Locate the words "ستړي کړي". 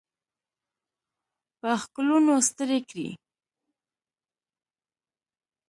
2.49-3.09